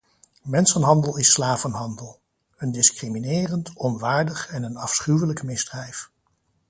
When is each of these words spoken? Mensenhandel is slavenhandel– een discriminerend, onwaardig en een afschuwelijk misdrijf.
Mensenhandel 0.43 1.17
is 1.17 1.31
slavenhandel– 1.31 2.19
een 2.57 2.71
discriminerend, 2.71 3.71
onwaardig 3.73 4.47
en 4.47 4.63
een 4.63 4.77
afschuwelijk 4.77 5.43
misdrijf. 5.43 6.09